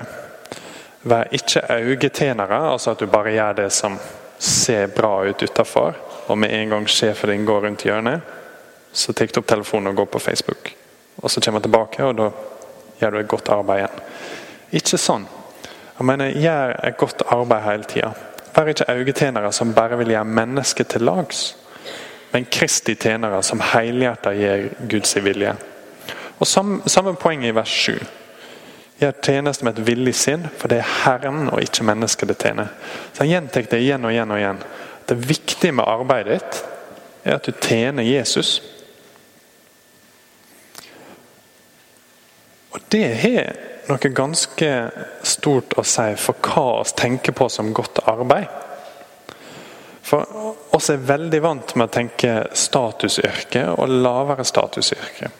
Vær 1.04 1.36
ikke 1.36 1.66
øyetjenere, 1.68 2.62
altså 2.72 2.96
at 2.96 3.04
du 3.04 3.12
bare 3.12 3.36
gjør 3.36 3.60
det 3.60 3.68
som 3.82 4.00
ser 4.40 4.88
bra 4.96 5.25
ut 5.28 5.44
utafor, 5.44 6.00
og 6.28 6.38
med 6.38 6.56
en 6.56 6.70
gang 6.78 6.88
sjefen 6.88 7.36
din 7.36 7.46
går 7.46 7.68
rundt 7.68 7.84
hjørnet, 7.84 8.24
så 8.94 9.12
tar 9.12 9.28
du 9.28 9.44
opp 9.44 9.52
telefonen 9.52 9.92
og 9.92 10.06
går 10.06 10.12
på 10.16 10.25
Facebook. 10.32 10.72
Og 11.18 11.32
så 11.32 11.42
kommer 11.42 11.60
han 11.60 11.68
tilbake, 11.68 12.04
og 12.04 12.16
da 12.16 12.32
gjør 13.03 13.17
du 13.17 13.19
et 13.22 13.31
godt 13.31 13.51
arbeid 13.53 13.83
igjen. 13.83 14.03
Ikke 14.79 14.98
sånn. 14.98 15.25
Jeg 15.98 16.07
mener, 16.07 16.31
Gjør 16.33 16.77
et 16.88 16.98
godt 16.98 17.22
arbeid 17.31 17.67
hele 17.67 17.89
tida. 17.89 18.13
Vær 18.53 18.69
ikke 18.69 18.89
øyetjenere 18.89 19.51
som 19.53 19.74
bare 19.74 19.98
vil 19.98 20.13
gjøre 20.13 20.29
mennesket 20.29 20.88
til 20.93 21.05
lags, 21.05 21.55
men 22.33 22.48
Kristi 22.51 22.95
tjenere 22.95 23.43
som 23.45 23.62
helhjertet 23.62 24.38
gir 24.38 24.67
Guds 24.89 25.15
vilje. 25.22 25.53
Og 26.39 26.48
Samme, 26.48 27.15
poeng 27.15 27.45
i 27.45 27.53
vers 27.53 27.69
7. 27.69 27.98
Gjør 29.00 29.13
tjeneste 29.25 29.65
med 29.65 29.77
et 29.77 29.88
villig 29.88 30.15
sinn, 30.15 30.45
for 30.57 30.69
det 30.69 30.81
er 30.81 30.91
Herren 31.03 31.48
og 31.50 31.62
ikke 31.62 31.86
mennesket 31.86 32.29
det 32.29 32.38
tjener. 32.41 32.69
Så 33.13 33.24
Han 33.24 33.29
gjentar 33.29 33.69
det 33.69 33.79
igjen 33.81 34.05
og 34.05 34.13
igjen 34.13 34.31
og 34.31 34.41
igjen. 34.41 34.62
Det 35.10 35.17
viktige 35.29 35.72
med 35.72 35.88
arbeidet 35.88 36.39
ditt 36.39 36.63
er 37.24 37.36
at 37.36 37.45
du 37.45 37.51
tjener 37.51 38.03
Jesus. 38.03 38.62
Det 42.93 43.07
har 43.17 43.55
noe 43.89 44.09
ganske 44.13 44.67
stort 45.25 45.73
å 45.81 45.83
si 45.88 46.12
for 46.21 46.38
hva 46.45 46.83
vi 46.83 46.93
tenker 47.00 47.33
på 47.33 47.47
som 47.50 47.71
godt 47.73 48.03
arbeid. 48.05 48.45
For 50.03 50.53
oss 50.77 50.91
er 50.93 51.01
veldig 51.01 51.39
vant 51.41 51.73
med 51.79 51.89
å 51.89 51.93
tenke 51.95 52.35
statusyrke 52.53 53.65
og 53.73 53.89
lavere 53.89 54.45
statusyrke. 54.45 55.31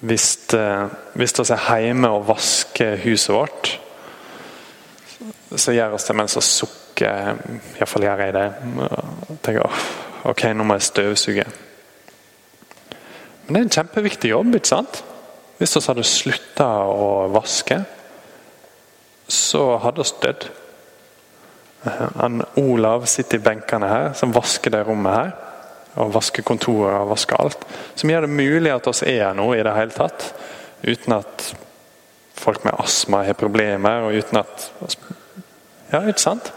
Hvis, 0.00 0.28
eh, 0.54 0.88
hvis 1.14 1.38
vi 1.38 1.46
er 1.54 1.86
hjemme 1.86 2.10
og 2.10 2.26
vasker 2.26 2.98
huset 3.06 3.34
vårt, 3.34 3.78
så 5.54 5.72
gjør 5.72 5.94
vi 5.94 6.04
det 6.08 6.16
mens 6.16 6.36
vi 6.36 6.42
sukker. 6.42 7.36
Iallfall 7.78 8.02
gjør 8.02 8.26
jeg 8.26 8.34
det. 8.34 8.46
Tenker 9.42 9.82
ok, 10.24 10.48
nå 10.54 10.64
må 10.64 10.74
jeg 10.74 10.90
støvsuge. 10.90 11.46
Men 13.46 13.54
det 13.54 13.60
er 13.60 13.64
en 13.64 13.76
kjempeviktig 13.78 14.34
jobb, 14.34 14.56
ikke 14.58 14.74
sant? 14.74 15.04
Hvis 15.58 15.76
vi 15.76 15.84
hadde 15.86 16.04
slutta 16.04 16.68
å 16.92 17.28
vaske, 17.32 17.80
så 19.28 19.64
hadde 19.82 20.04
vi 20.04 20.22
dødd. 20.22 20.48
Han 22.20 22.42
Olav 22.60 23.06
sitter 23.06 23.38
i 23.38 23.44
benkene 23.46 23.88
her, 23.88 24.08
som 24.18 24.34
vasker 24.34 24.74
det 24.74 24.82
rommet 24.86 25.16
her. 25.16 25.34
Og 25.96 26.12
vasker 26.12 26.44
kontoret 26.44 26.98
og 26.98 27.08
vasker 27.14 27.40
alt. 27.40 27.62
Som 27.96 28.10
gjør 28.12 28.26
det 28.26 28.36
mulig 28.36 28.72
at 28.74 28.88
vi 28.90 29.14
er 29.14 29.30
her 29.30 29.38
nå 29.38 29.46
i 29.54 29.62
det 29.64 29.72
hele 29.72 29.96
tatt. 29.96 30.26
Uten 30.84 31.16
at 31.16 31.46
folk 32.36 32.66
med 32.66 32.76
astma 32.76 33.22
har 33.24 33.38
problemer, 33.38 34.04
og 34.04 34.18
uten 34.18 34.42
at 34.42 34.70
Ja, 35.92 36.02
ikke 36.02 36.20
sant? 36.20 36.52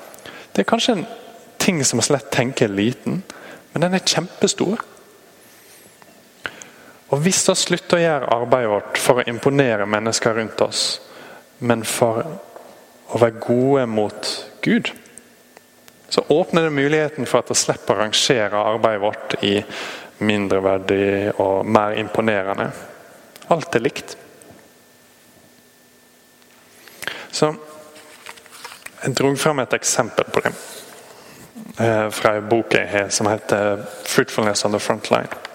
Det 0.56 0.63
er 0.63 0.72
kanskje 0.72 0.96
en 0.98 1.08
ting 1.62 1.84
som 1.86 2.00
vi 2.01 2.08
slett 2.08 2.32
tenker 2.34 2.65
er 2.65 2.74
liten, 2.74 3.22
men 3.72 3.84
den 3.84 3.94
er 3.94 4.01
kjempestor. 4.01 4.82
Og 7.10 7.22
Hvis 7.25 7.42
vi 7.50 7.56
slutter 7.58 7.98
å 7.98 8.04
gjøre 8.04 8.34
arbeidet 8.36 8.70
vårt 8.70 9.00
for 9.01 9.20
å 9.20 9.28
imponere 9.30 9.88
mennesker 9.89 10.36
rundt 10.38 10.62
oss, 10.62 10.84
men 11.66 11.82
for 11.84 12.22
å 13.10 13.22
være 13.22 13.42
gode 13.42 13.86
mot 13.89 14.30
Gud, 14.62 14.92
så 16.10 16.24
åpner 16.30 16.68
det 16.68 16.75
muligheten 16.78 17.25
for 17.30 17.42
at 17.42 17.50
vi 17.50 17.58
slipper 17.58 17.96
å 17.96 18.04
rangere 18.04 18.62
arbeidet 18.62 19.01
vårt 19.01 19.36
i 19.46 19.56
mindreverdig 20.25 21.39
og 21.42 21.66
mer 21.66 21.98
imponerende. 21.98 22.70
Alt 23.50 23.75
er 23.75 23.86
likt. 23.86 24.16
Så 27.32 27.54
jeg 29.01 29.16
dro 29.18 29.34
fram 29.39 29.62
et 29.63 29.74
eksempel 29.74 30.28
på 30.30 30.42
det 30.44 30.54
eh, 31.80 32.08
fra 32.13 32.36
en 32.36 32.50
bok 32.50 32.74
jeg 32.75 32.89
har 32.92 33.13
som 33.13 33.30
heter 33.30 33.86
'Fruitfulness 34.06 34.66
on 34.66 34.72
the 34.72 34.80
Front 34.80 35.12
Line'. 35.12 35.49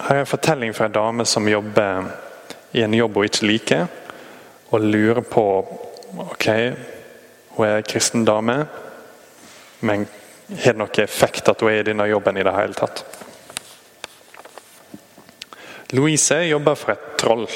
Her 0.00 0.16
er 0.16 0.20
en 0.20 0.26
fortelling 0.26 0.74
fra 0.74 0.88
en 0.88 0.92
dame 0.92 1.26
som 1.26 1.48
jobber 1.48 2.08
i 2.72 2.82
en 2.82 2.94
jobb 2.94 3.14
hun 3.14 3.28
ikke 3.28 3.46
liker, 3.46 3.86
og 4.74 4.80
lurer 4.80 5.20
på 5.22 5.44
ok, 6.18 6.48
hun 7.54 7.66
er 7.66 7.76
en 7.76 7.86
kristen 7.86 8.24
dame, 8.26 8.56
men 9.80 10.08
har 10.48 10.74
det 10.74 10.80
noen 10.80 11.04
effekt 11.04 11.48
at 11.48 11.62
hun 11.62 11.70
er 11.70 11.82
i 11.82 11.86
denne 11.86 12.08
jobben 12.10 12.36
i 12.36 12.44
det 12.44 12.54
hele 12.56 12.74
tatt? 12.74 13.04
Louise 15.94 16.40
jobber 16.48 16.74
for 16.74 16.92
et 16.92 17.06
troll. 17.20 17.46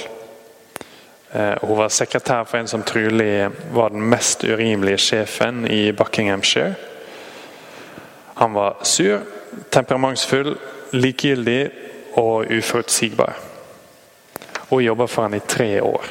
Eh, 1.33 1.59
hun 1.61 1.78
var 1.80 1.90
sekretær 1.90 2.47
for 2.47 2.61
en 2.61 2.71
som 2.71 2.85
trolig 2.87 3.49
var 3.75 3.90
den 3.90 4.07
mest 4.09 4.45
urimelige 4.47 5.02
sjefen 5.02 5.66
i 5.66 5.90
Buckinghamshire. 5.92 6.75
Han 8.38 8.54
var 8.54 8.78
sur, 8.87 9.26
temperamentsfull, 9.75 10.54
likegyldig 10.92 11.88
og 12.19 12.51
uforutsigbar. 12.51 13.37
hun 14.69 14.85
jobber 14.85 15.07
for 15.07 15.23
han 15.23 15.35
i 15.35 15.41
tre 15.41 15.81
år. 15.83 16.05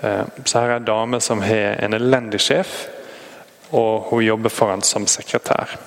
Eh, 0.00 0.24
så 0.44 0.60
her 0.60 0.68
er 0.68 0.76
en 0.76 0.84
dame 0.84 1.20
som 1.20 1.42
har 1.42 1.84
en 1.84 1.94
elendig 1.94 2.40
sjef, 2.40 2.88
og 3.70 4.10
hun 4.10 4.24
jobber 4.24 4.48
for 4.48 4.70
han 4.70 4.82
som 4.82 5.06
sekretær. 5.06 5.78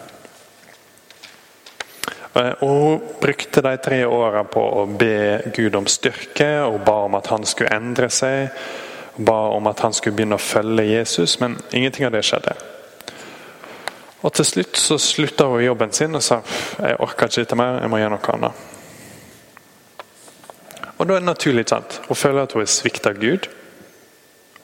Eh, 2.33 2.51
og 2.61 2.69
Hun 2.69 3.01
brukte 3.21 3.61
de 3.61 3.77
tre 3.77 4.05
åra 4.05 4.43
på 4.43 4.61
å 4.61 4.85
be 4.85 5.41
Gud 5.55 5.75
om 5.75 5.87
styrke 5.87 6.63
og 6.65 6.81
ba 6.85 7.03
om 7.05 7.15
at 7.15 7.27
han 7.27 7.45
skulle 7.45 7.75
endre 7.75 8.09
seg. 8.09 8.49
Ba 9.15 9.39
om 9.53 9.67
at 9.67 9.79
han 9.79 9.93
skulle 9.93 10.15
begynne 10.15 10.35
å 10.35 10.41
følge 10.41 10.89
Jesus, 10.89 11.39
men 11.39 11.59
ingenting 11.71 12.05
av 12.05 12.11
det 12.11 12.23
skjedde. 12.25 12.72
Og 14.23 14.33
Til 14.33 14.45
slutt 14.45 14.77
så 14.79 14.97
slutta 14.97 15.49
hun 15.51 15.63
jobben 15.63 15.91
sin 15.91 16.15
og 16.15 16.23
sa 16.23 16.39
jeg 16.79 16.99
orker 17.03 17.27
ikke 17.27 17.43
dette 17.43 17.57
mer, 17.59 17.81
jeg 17.81 17.91
må 17.91 17.99
gjøre 17.99 18.15
noe 18.15 18.35
annet. 18.37 18.53
Og 20.97 21.07
Da 21.07 21.13
er 21.13 21.19
det 21.19 21.27
naturlig 21.27 21.67
sant? 21.69 22.01
Hun 22.07 22.15
føler 22.15 22.43
at 22.43 22.53
hun 22.55 22.61
er 22.63 22.71
svikta 22.71 23.11
av 23.11 23.19
Gud, 23.19 23.49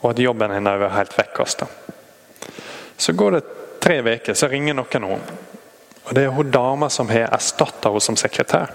og 0.02 0.12
at 0.12 0.20
jobben 0.24 0.52
hennes 0.56 0.82
er 0.82 0.96
helt 0.96 1.18
vekkasta. 1.18 1.68
Så 2.98 3.14
går 3.14 3.32
det 3.32 3.44
tre 3.82 4.00
uker, 4.02 4.34
så 4.34 4.48
ringer 4.48 4.74
noen 4.74 4.88
henne. 4.94 5.38
Og 6.06 6.16
Det 6.16 6.24
er 6.24 6.30
hun 6.30 6.52
dama 6.52 6.90
som 6.90 7.10
har 7.10 7.28
erstatta 7.34 7.90
henne 7.90 8.02
som 8.02 8.16
sekretær. 8.16 8.72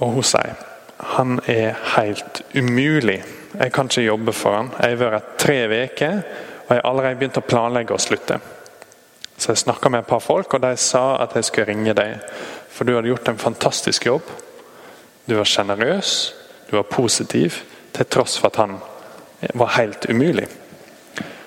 Og 0.00 0.16
hun 0.16 0.24
sier 0.24 0.56
han 1.00 1.40
er 1.48 1.76
helt 1.96 2.42
umulig. 2.54 3.22
Jeg 3.58 3.72
kan 3.72 3.88
ikke 3.88 4.02
jobbe 4.02 4.32
for 4.32 4.56
han. 4.56 4.70
Jeg 4.82 4.98
har 4.98 5.10
vært 5.10 5.36
tre 5.38 5.84
uker, 5.84 6.22
og 6.68 6.74
jeg 6.74 6.80
har 6.82 6.88
allerede 6.90 7.18
begynt 7.18 7.40
å 7.40 7.46
planlegge 7.46 7.96
å 7.96 8.00
slutte. 8.00 8.36
Så 9.40 9.54
jeg 9.54 9.62
snakka 9.62 9.88
med 9.88 10.02
et 10.02 10.10
par 10.10 10.20
folk, 10.20 10.52
og 10.54 10.60
de 10.60 10.74
sa 10.76 11.16
at 11.24 11.32
jeg 11.34 11.48
skulle 11.48 11.70
ringe 11.72 11.94
deg. 11.96 12.18
For 12.68 12.84
du 12.84 12.92
hadde 12.92 13.08
gjort 13.08 13.30
en 13.32 13.40
fantastisk 13.40 14.06
jobb. 14.06 14.26
Du 15.24 15.32
var 15.38 15.48
sjenerøs, 15.48 16.34
du 16.68 16.76
var 16.76 16.88
positiv, 16.90 17.62
til 17.96 18.06
tross 18.06 18.36
for 18.38 18.52
at 18.52 18.60
han 18.60 18.76
var 19.56 19.72
helt 19.78 20.04
umulig. 20.12 20.44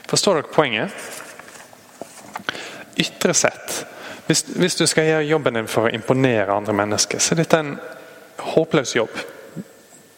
Forstår 0.09 0.39
dere 0.39 0.53
poenget? 0.53 1.05
Ytre 2.97 3.33
sett, 3.37 3.83
hvis, 4.25 4.41
hvis, 4.55 4.75
du 4.75 4.85
skal 4.87 5.07
gjøre 5.07 5.29
jobben 5.29 5.57
din 5.57 5.69
for 5.69 5.87
å 5.87 5.93
imponere 5.93 6.53
andre 6.53 6.75
mennesker, 6.77 7.21
så 7.21 7.33
er 7.33 7.43
dette 7.43 7.59
en 7.59 7.75
håpløs 8.53 8.95
jobb. 8.95 9.21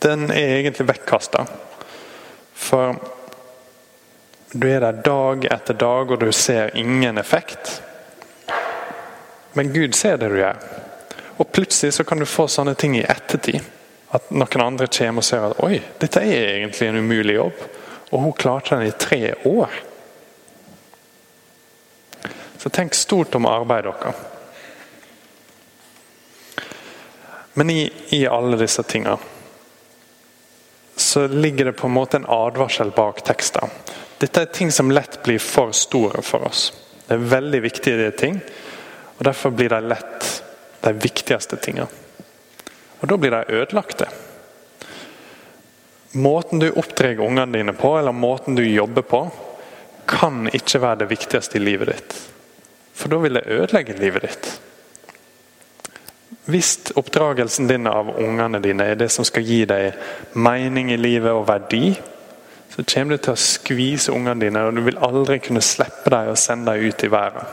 Den 0.04 0.30
er 0.32 0.60
egentlig 0.60 0.88
vekkasta. 0.88 1.46
For 2.56 2.96
du 4.56 4.70
er 4.72 4.80
der 4.80 5.02
dag 5.04 5.46
etter 5.52 5.76
dag, 5.76 6.12
og 6.12 6.20
du 6.20 6.32
ser 6.32 6.72
ingen 6.78 7.18
effekt. 7.18 7.82
Men 9.54 9.74
Gud 9.74 9.96
ser 9.96 10.18
det 10.18 10.30
du 10.32 10.38
gjør. 10.40 10.62
Og 11.38 11.52
plutselig 11.52 11.94
så 11.94 12.04
kan 12.08 12.20
du 12.20 12.26
få 12.26 12.48
sånne 12.48 12.76
ting 12.80 12.96
i 12.96 13.04
ettertid. 13.04 13.60
At 14.16 14.30
noen 14.32 14.64
andre 14.64 14.88
kommer 14.88 15.20
og 15.20 15.28
ser 15.28 15.44
at 15.50 15.60
oi, 15.66 15.82
dette 16.00 16.24
er 16.24 16.54
egentlig 16.54 16.88
en 16.88 17.02
umulig 17.04 17.36
jobb. 17.36 17.66
Og 18.14 18.24
hun 18.24 18.38
klarte 18.38 18.78
den 18.78 18.88
i 18.88 18.96
tre 18.96 19.34
år. 19.44 19.76
Så 22.62 22.72
tenk 22.72 22.96
stort 22.96 23.36
om 23.36 23.50
arbeidet 23.50 23.92
deres. 24.02 24.24
Men 27.56 27.70
i, 27.70 27.82
i, 28.12 28.26
alle 28.28 28.58
disse 28.60 28.84
tingene 28.84 29.20
så 30.96 31.28
ligger 31.28 31.66
det 31.70 31.78
på 31.80 31.88
en 31.88 31.96
måte 31.96 32.20
en 32.20 32.28
advarsel 32.32 32.92
bak 32.96 33.22
teksten. 33.24 33.72
Dette 34.26 34.42
er 34.42 34.50
ting 34.50 34.72
som 34.74 34.90
lett 34.90 35.20
blir 35.22 35.38
for 35.38 35.70
store 35.78 36.24
for 36.26 36.48
oss. 36.48 36.72
Det 37.06 37.14
er 37.14 37.28
veldig 37.30 37.60
viktige 37.62 38.08
ting, 38.18 38.40
og 39.18 39.26
derfor 39.28 39.54
blir 39.54 39.70
de 39.70 39.78
lett 39.86 40.30
de 40.82 40.94
viktigste 40.98 41.60
tingene. 41.62 41.86
Og 43.04 43.12
da 43.12 43.18
blir 43.22 43.36
de 43.36 43.60
ødelagte. 43.60 44.08
Måten 46.18 46.64
du 46.64 46.72
oppdrar 46.72 47.22
ungene 47.22 47.54
dine 47.54 47.76
på, 47.78 47.92
eller 48.00 48.18
måten 48.18 48.58
du 48.58 48.64
jobber 48.66 49.06
på, 49.06 49.22
kan 50.10 50.50
ikke 50.50 50.82
være 50.82 51.04
det 51.04 51.12
viktigste 51.12 51.60
i 51.60 51.62
livet 51.62 51.94
ditt. 51.94 52.18
For 52.98 53.14
da 53.14 53.22
vil 53.22 53.38
det 53.38 53.46
ødelegge 53.46 54.00
livet 54.00 54.26
ditt. 54.26 54.50
Hvis 56.50 56.80
oppdragelsen 56.98 57.70
din 57.70 57.86
av 57.94 58.10
ungene 58.10 58.58
dine 58.64 58.90
er 58.90 58.98
det 58.98 59.12
som 59.14 59.26
skal 59.28 59.46
gi 59.46 59.62
deg 59.70 60.34
mening 60.34 60.90
i 60.94 60.98
livet 60.98 61.30
og 61.30 61.46
verdi, 61.46 61.94
så 62.76 62.84
kommer 62.84 63.16
du 63.16 63.24
til 63.24 63.32
å 63.32 63.40
skvise 63.40 64.12
ungene 64.12 64.42
dine, 64.42 64.66
og 64.68 64.76
du 64.76 64.82
vil 64.84 65.00
aldri 65.00 65.38
kunne 65.40 65.64
slippe 65.64 66.12
dem 66.12 66.34
og 66.34 66.40
sende 66.40 66.74
dem 66.76 66.90
ut 66.90 67.04
i 67.08 67.12
verden. 67.12 67.48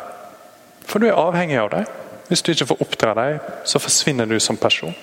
For 0.83 0.99
du 0.99 1.07
er 1.07 1.19
avhengig 1.21 1.61
av 1.63 1.71
dem. 1.71 1.87
Hvis 2.27 2.43
du 2.43 2.51
ikke 2.51 2.67
får 2.73 2.83
oppdra 2.83 3.15
dem, 3.15 3.39
så 3.65 3.79
forsvinner 3.79 4.27
du 4.27 4.41
som 4.43 4.59
person. 4.59 4.95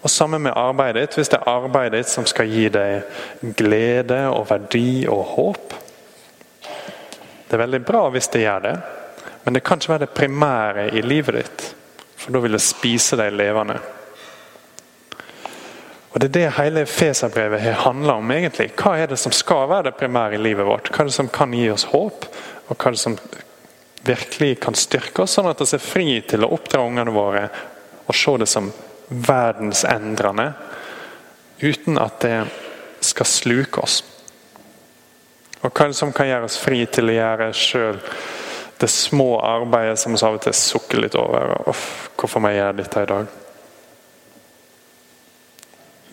Og 0.00 0.10
Sammen 0.10 0.42
med 0.46 0.54
arbeidet 0.56 1.02
ditt, 1.02 1.18
hvis 1.18 1.32
det 1.32 1.40
er 1.40 1.50
arbeidet 1.50 1.98
ditt 1.98 2.12
som 2.12 2.26
skal 2.30 2.48
gi 2.48 2.68
deg 2.72 3.50
glede 3.58 4.22
og 4.30 4.46
verdi 4.52 5.02
og 5.10 5.24
håp, 5.34 5.74
det 7.50 7.58
er 7.58 7.64
veldig 7.64 7.82
bra 7.82 8.06
hvis 8.14 8.30
det 8.30 8.44
gjør 8.44 8.66
det, 8.68 8.76
men 9.42 9.56
det 9.56 9.64
kan 9.66 9.80
ikke 9.80 9.96
være 9.96 10.06
det 10.06 10.14
primære 10.14 10.90
i 10.94 11.02
livet 11.02 11.40
ditt. 11.40 11.64
For 12.20 12.30
da 12.30 12.44
vil 12.44 12.54
det 12.54 12.62
spise 12.62 13.18
deg 13.18 13.34
levende. 13.34 13.80
Og 16.10 16.20
Det 16.20 16.26
er 16.26 16.34
det 16.34 16.56
hele 16.56 16.86
Feserbrevet 16.86 17.60
handler 17.84 18.14
om. 18.14 18.30
egentlig. 18.30 18.72
Hva 18.74 18.96
er 18.98 19.06
det 19.06 19.18
som 19.18 19.32
skal 19.32 19.68
være 19.68 19.82
det 19.90 19.96
primære 19.96 20.34
i 20.34 20.42
livet 20.42 20.66
vårt? 20.66 20.90
Hva 20.90 21.00
er 21.00 21.04
det 21.04 21.14
som 21.14 21.28
kan 21.28 21.52
gi 21.52 21.70
oss 21.70 21.84
håp? 21.84 22.26
Og 22.68 22.76
hva 22.76 22.86
er 22.88 22.90
det 22.90 22.98
som 22.98 23.18
virkelig 24.02 24.60
kan 24.60 24.74
styrke 24.74 25.22
oss, 25.22 25.36
sånn 25.36 25.50
at 25.50 25.60
vi 25.60 25.76
er 25.76 25.82
fri 25.84 26.20
til 26.26 26.44
å 26.44 26.52
oppdra 26.56 26.82
ungene 26.82 27.12
våre 27.12 27.48
og 28.06 28.14
se 28.16 28.36
det 28.40 28.48
som 28.48 28.72
verdensendrende, 29.08 30.52
uten 31.60 31.98
at 31.98 32.20
det 32.20 32.38
skal 33.04 33.26
sluke 33.26 33.82
oss. 33.84 34.02
Og 35.60 35.70
hva 35.70 35.84
er 35.84 35.92
det 35.92 35.98
som 35.98 36.12
kan 36.16 36.30
gjøre 36.30 36.48
oss 36.48 36.58
fri 36.58 36.86
til 36.86 37.12
å 37.12 37.18
gjøre 37.18 37.52
sjøl 37.52 38.00
det 38.80 38.88
små 38.88 39.34
arbeidet 39.44 39.98
som 40.00 40.14
vi 40.14 40.22
av 40.24 40.38
og 40.38 40.42
til 40.46 40.56
sukker 40.56 41.02
litt 41.02 41.14
over. 41.20 41.52
Uff, 41.68 42.08
hvorfor 42.16 42.40
må 42.40 42.48
jeg 42.48 42.62
gjøre 42.62 42.78
dette 42.78 43.02
i 43.04 43.10
dag? 43.10 43.34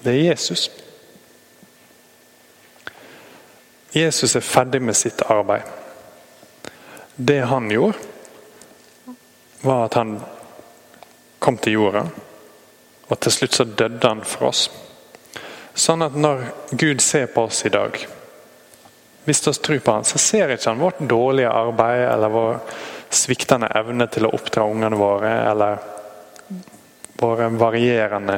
Det 0.01 0.13
er 0.13 0.21
Jesus. 0.29 0.69
Jesus 3.91 4.36
er 4.36 4.45
ferdig 4.45 4.81
med 4.81 4.95
sitt 4.95 5.21
arbeid. 5.25 5.62
Det 7.15 7.39
han 7.49 7.71
gjorde, 7.71 7.97
var 9.62 9.86
at 9.86 9.97
han 9.97 10.19
kom 11.39 11.57
til 11.57 11.79
jorda, 11.79 12.03
og 13.07 13.19
til 13.19 13.33
slutt 13.33 13.57
så 13.57 13.65
døde 13.65 14.03
han 14.03 14.21
for 14.27 14.51
oss. 14.51 14.67
Sånn 15.77 16.05
at 16.05 16.17
når 16.17 16.45
Gud 16.71 17.01
ser 17.01 17.29
på 17.33 17.47
oss 17.47 17.65
i 17.65 17.73
dag 17.73 17.97
hvis 19.27 19.47
vi 19.47 19.53
tror 19.53 19.79
på 19.79 19.91
han, 19.91 20.05
så 20.07 20.17
ser 20.17 20.53
ikke 20.53 20.69
han 20.69 20.79
vårt 20.79 20.99
dårlige 21.03 21.49
arbeid 21.51 22.05
eller 22.07 22.31
vår 22.31 22.60
sviktende 23.12 23.67
evne 23.75 24.05
til 24.07 24.23
å 24.23 24.29
oppdra 24.38 24.63
ungene 24.63 24.95
våre, 24.95 25.31
eller 25.49 25.81
våre 27.19 27.49
varierende 27.60 28.38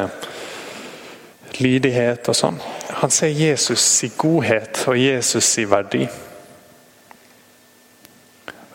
lydighet 1.59 2.29
og 2.31 2.35
sånn. 2.35 2.59
Han 3.01 3.11
ser 3.11 3.31
Jesus 3.35 3.83
i 4.03 4.11
godhet 4.17 4.83
og 4.87 4.97
Jesus 4.97 5.51
i 5.59 5.65
verdi. 5.69 6.07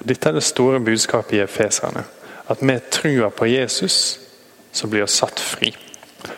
Dette 0.04 0.28
er 0.28 0.36
det 0.36 0.44
store 0.44 0.80
budskapet 0.84 1.38
i 1.38 1.42
Efeserne. 1.44 2.04
At 2.52 2.60
med 2.60 2.90
trua 2.92 3.30
på 3.32 3.48
Jesus, 3.48 4.18
så 4.72 4.86
blir 4.86 5.06
vi 5.06 5.12
satt 5.12 5.40
fri. 5.40 5.72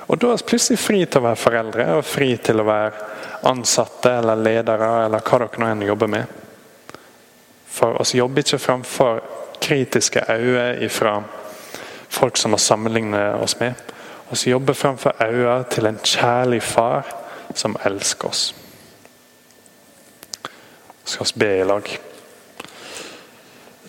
Og 0.06 0.18
Da 0.18 0.30
er 0.30 0.38
vi 0.38 0.48
plutselig 0.50 0.78
fri 0.78 1.00
til 1.06 1.20
å 1.20 1.26
være 1.28 1.40
foreldre 1.40 1.86
og 1.96 2.04
fri 2.06 2.36
til 2.38 2.62
å 2.62 2.66
være 2.66 3.06
ansatte 3.50 4.12
eller 4.20 4.38
ledere 4.38 4.90
eller 5.06 5.22
hva 5.22 5.40
dere 5.42 5.62
nå 5.62 5.70
enn 5.70 5.82
jobber 5.86 6.10
med. 6.10 6.36
For 7.66 7.98
oss 8.00 8.14
jobber 8.14 8.42
ikke 8.42 8.62
framfor 8.62 9.20
kritiske 9.60 10.22
øyne 10.30 10.88
fra 10.88 11.18
folk 12.08 12.38
som 12.38 12.54
vi 12.54 12.58
sammenligner 12.62 13.42
oss 13.42 13.58
med. 13.60 13.74
Vi 14.30 14.50
jobber 14.50 14.74
framfor 14.74 15.14
øynene 15.22 15.64
til 15.70 15.86
en 15.86 15.98
kjærlig 16.02 16.62
far 16.62 17.06
som 17.54 17.76
elsker 17.84 18.28
oss. 18.28 18.54
Så 21.04 21.24
skal 21.24 21.40
vi 21.40 21.46
be 21.46 21.58
i 21.60 21.64
lag. 21.64 21.98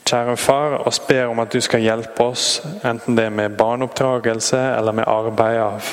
Kjære 0.08 0.38
far, 0.38 0.78
oss 0.88 1.00
ber 1.00 1.26
om 1.26 1.40
at 1.40 1.54
du 1.54 1.60
skal 1.62 1.82
hjelpe 1.84 2.24
oss, 2.24 2.62
enten 2.86 3.18
det 3.18 3.26
er 3.26 3.34
med 3.34 3.58
barneoppdragelse 3.58 4.60
eller 4.78 4.92
med 4.92 5.04
arbeid 5.08 5.60
av 5.60 5.90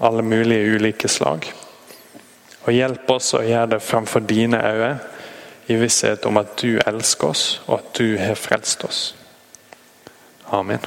alle 0.00 0.22
mulige 0.22 0.76
ulike 0.76 1.08
slag. 1.08 1.50
Og 2.64 2.72
hjelp 2.72 3.10
oss 3.10 3.34
å 3.34 3.42
gjøre 3.44 3.74
det 3.74 3.82
framfor 3.82 4.24
dine 4.24 4.62
øyne, 4.64 4.98
i 5.66 5.76
visshet 5.80 6.26
om 6.28 6.36
at 6.36 6.58
du 6.60 6.78
elsker 6.86 7.28
oss, 7.28 7.44
og 7.66 7.78
at 7.78 7.94
du 7.98 8.18
har 8.20 8.36
frelst 8.36 8.84
oss. 8.84 9.14
Amen. 10.52 10.80